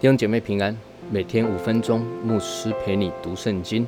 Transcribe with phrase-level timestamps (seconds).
[0.00, 0.76] 弟兄姐妹平安，
[1.10, 3.84] 每天五分钟，牧师陪你读圣经。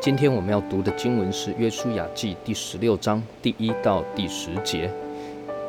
[0.00, 4.90] 今天我们要读的经文是《约书亚记》第十六章第一到第十节。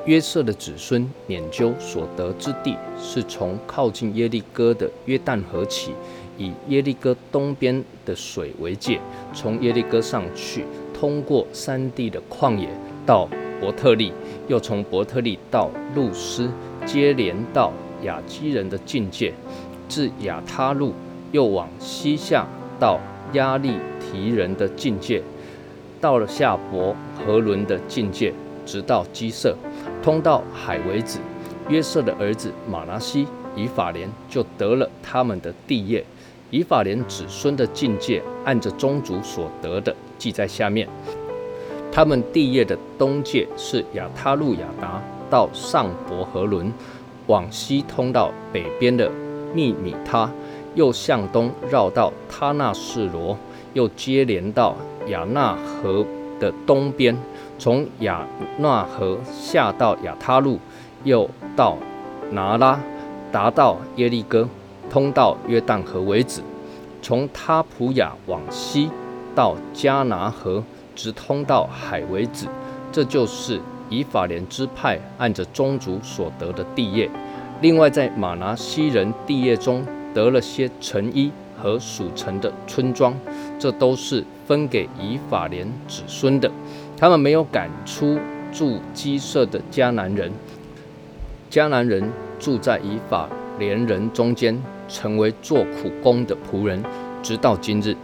[0.08, 5.92] 约瑟的子孙撵究所得之地，是从靠近耶利哥的约旦河起，
[6.36, 9.00] 以耶利哥东边的水为界，
[9.36, 10.66] 从耶利哥上去，
[11.00, 12.68] 通过山地的旷野
[13.06, 13.30] 到
[13.62, 14.12] 伯特利，
[14.48, 16.50] 又从伯特利到路斯，
[16.88, 17.72] 接连到
[18.02, 19.32] 雅基人的境界。
[19.88, 20.94] 至亚他路，
[21.32, 22.46] 又往西下
[22.80, 23.00] 到
[23.34, 25.22] 亚利提人的境界，
[26.00, 28.34] 到了夏伯和伦的境界，
[28.66, 29.56] 直到基色，
[30.04, 31.20] 通到海为止。
[31.68, 36.06] 约瑟的儿子马拿西、以法莲就得了他们的地业。
[36.52, 40.88] 以法莲子孙的境界，按着宗族所得的记在下面。
[41.92, 46.72] 他们地业的东界是亚他路亚达到上伯和伦，
[47.26, 49.10] 往西通到北边的。
[49.54, 50.30] 密米他，
[50.74, 53.38] 又向东绕到他那士罗，
[53.74, 54.76] 又接连到
[55.08, 56.06] 亚纳河
[56.40, 57.18] 的东边，
[57.58, 58.26] 从亚
[58.58, 60.60] 纳河下到亚他路，
[61.04, 61.78] 又到
[62.32, 62.80] 拿拉，
[63.32, 64.48] 达到耶利哥，
[64.90, 66.42] 通到约旦河为止。
[67.02, 68.90] 从他普雅往西
[69.36, 70.64] 到加拿河，
[70.96, 72.48] 直通到海为止。
[72.92, 77.08] 这就是以法莲支派按着宗族所得的地业。
[77.62, 83.16] 另外，在马拿西人地业中得了些城邑和属城的村庄，
[83.58, 86.52] 这都是分给以法莲子孙的。
[86.98, 88.20] 他们没有赶出
[88.52, 90.32] 住鸡舍的迦南人，
[91.50, 96.84] 迦南人住在以法莲人中间，成为做苦工的仆人，
[97.24, 97.96] 直到今日。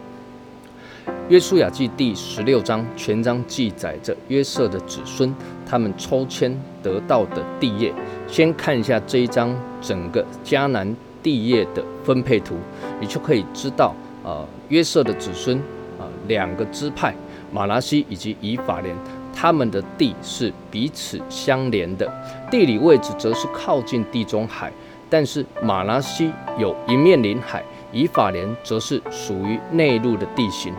[1.29, 5.33] 约书亚记第十六章全章记载着约瑟的子孙，
[5.71, 7.93] 他们抽签得到的地业。
[8.27, 10.93] 先看一下这一张整个迦南
[11.23, 12.55] 地业的分配图，
[12.99, 15.57] 你就可以知道，呃，约瑟的子孙
[15.97, 17.15] 啊，两个支派
[17.53, 18.93] 马拉西以及以法莲，
[19.33, 22.05] 他们的地是彼此相连的，
[22.49, 24.69] 地理位置则是靠近地中海，
[25.09, 30.73] 但是马拉西有一面临海，以法莲则是属于内陆的地形。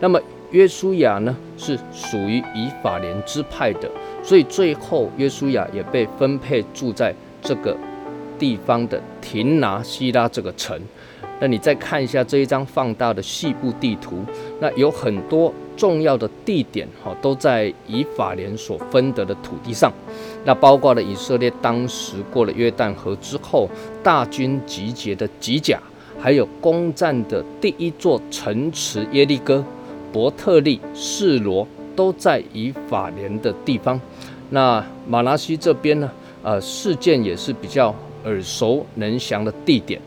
[0.00, 0.20] 那么
[0.54, 3.90] 约书亚呢，是属于以法莲支派的，
[4.22, 7.76] 所以最后约书亚也被分配住在这个
[8.38, 10.80] 地方的廷拿希拉这个城。
[11.40, 14.24] 那你再看一下这一张放大的细部地图，
[14.60, 19.92] 那有很多重要的地点哈，都在以法莲所分得的土地上。
[20.44, 23.68] 那包括了以色列当时过了约旦河之后，
[24.04, 25.80] 大军集结的吉甲，
[26.16, 29.64] 还有攻占的第一座城池耶利哥。
[30.14, 31.66] 伯特利、示罗
[31.96, 34.00] 都在以法莲的地方。
[34.50, 36.08] 那马拉西这边呢？
[36.44, 37.92] 呃，事件也是比较
[38.24, 40.00] 耳熟能详的地点。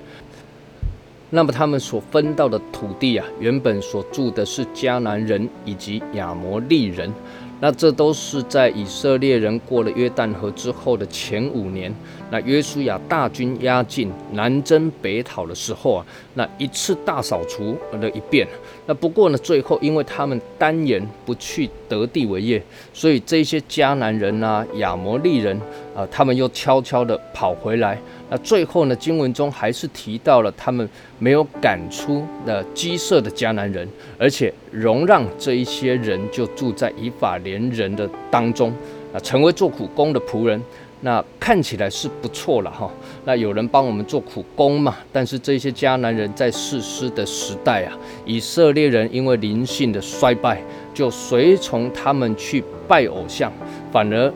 [1.31, 7.11] 那么他们所分到的土地啊，原本所住的是迦南人以及亚摩利人。
[7.59, 11.93] 那这都是在以色列人过了约旦河之后的前五年，
[12.29, 18.47] 那约书亚大军压境南征北讨的时候啊，那一次大扫除了一遍。
[18.85, 22.61] 那不过呢，最后因为他们单言不去得地为业，
[22.93, 25.59] 所以这些迦南人啊、亚摩利人
[25.95, 27.99] 啊，他们又悄悄地跑回来。
[28.29, 33.87] 那最后呢，经文中还是提到了他们没有赶出那鸡舍的迦南人，
[34.19, 38.73] 而且容让这一些人就住在以法莲人的当中，
[39.13, 40.61] 啊，成为做苦工的仆人。
[41.01, 42.91] 那看起来是不错了哈。
[43.23, 44.97] 那有人帮我们做苦工嘛？
[45.13, 50.61] 但是这些迦南人在世师的时代啊，以色列人因为灵性的衰败，
[50.93, 53.53] 就随从他们去拜偶像，
[53.91, 54.33] 反而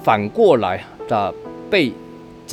[0.00, 1.32] 反过来啊
[1.68, 1.92] 被。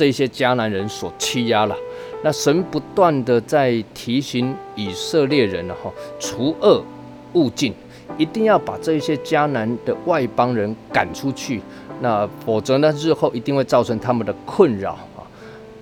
[0.00, 1.76] 这些迦南人所欺压了，
[2.22, 6.82] 那神不断的在提醒以色列人了哈，除恶
[7.34, 7.74] 务尽，
[8.16, 11.60] 一定要把这些迦南的外邦人赶出去，
[12.00, 15.20] 那否则呢，日后一定会造成他们的困扰啊。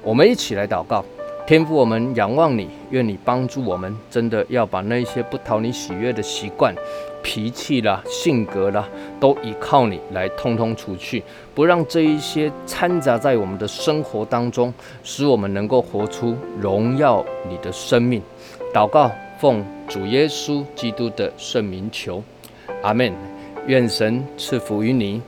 [0.03, 1.05] 我们一起来祷告。
[1.49, 6.75] 天父，我们仰望你，愿你帮助我们，真的要把那些不讨你喜悦的习惯、
[7.23, 8.87] 脾气啦、性格啦，
[9.19, 11.25] 都依靠你来通通除去，
[11.55, 14.71] 不让这一些掺杂在我们的生活当中，
[15.03, 18.21] 使我们能够活出荣耀你的生命。
[18.75, 19.11] 祷告，
[19.41, 22.23] 奉主耶稣基督的圣名求，
[22.83, 23.11] 阿门。
[23.67, 25.23] 愿神赐福于你。